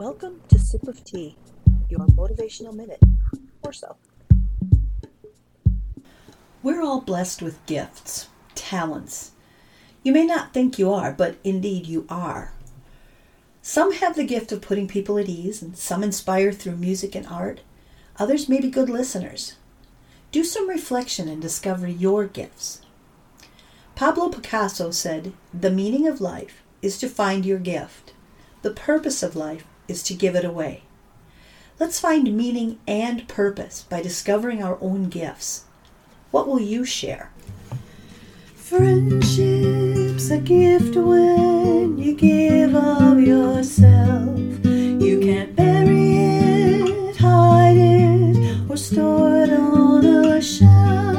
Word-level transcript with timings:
Welcome 0.00 0.40
to 0.48 0.58
Sip 0.58 0.88
of 0.88 1.04
Tea, 1.04 1.36
your 1.90 2.00
motivational 2.16 2.72
minute, 2.72 3.02
or 3.62 3.70
so. 3.70 3.96
We're 6.62 6.80
all 6.80 7.02
blessed 7.02 7.42
with 7.42 7.66
gifts, 7.66 8.28
talents. 8.54 9.32
You 10.02 10.12
may 10.12 10.24
not 10.24 10.54
think 10.54 10.78
you 10.78 10.90
are, 10.90 11.12
but 11.12 11.36
indeed 11.44 11.86
you 11.86 12.06
are. 12.08 12.54
Some 13.60 13.92
have 13.92 14.16
the 14.16 14.24
gift 14.24 14.52
of 14.52 14.62
putting 14.62 14.88
people 14.88 15.18
at 15.18 15.28
ease, 15.28 15.60
and 15.60 15.76
some 15.76 16.02
inspire 16.02 16.50
through 16.50 16.76
music 16.76 17.14
and 17.14 17.26
art. 17.26 17.60
Others 18.18 18.48
may 18.48 18.58
be 18.58 18.70
good 18.70 18.88
listeners. 18.88 19.56
Do 20.32 20.44
some 20.44 20.66
reflection 20.66 21.28
and 21.28 21.42
discover 21.42 21.86
your 21.86 22.24
gifts. 22.24 22.80
Pablo 23.96 24.30
Picasso 24.30 24.92
said, 24.92 25.34
The 25.52 25.70
meaning 25.70 26.08
of 26.08 26.22
life 26.22 26.62
is 26.80 26.96
to 27.00 27.06
find 27.06 27.44
your 27.44 27.58
gift. 27.58 28.14
The 28.62 28.70
purpose 28.70 29.22
of 29.22 29.36
life 29.36 29.66
is 29.90 30.02
to 30.04 30.14
give 30.14 30.34
it 30.34 30.44
away. 30.44 30.82
Let's 31.80 31.98
find 31.98 32.36
meaning 32.36 32.78
and 32.86 33.26
purpose 33.26 33.84
by 33.88 34.00
discovering 34.02 34.62
our 34.62 34.78
own 34.80 35.08
gifts. 35.08 35.64
What 36.30 36.46
will 36.46 36.60
you 36.60 36.84
share? 36.84 37.32
Friendship's 38.54 40.30
a 40.30 40.38
gift 40.38 40.94
when 40.94 41.98
you 41.98 42.14
give 42.14 42.74
of 42.76 43.20
yourself. 43.20 44.38
You 44.64 45.20
can't 45.20 45.56
bury 45.56 46.16
it, 46.18 47.16
hide 47.16 47.76
it, 47.76 48.70
or 48.70 48.76
store 48.76 49.42
it 49.42 49.50
on 49.50 50.04
a 50.04 50.40
shelf. 50.40 51.09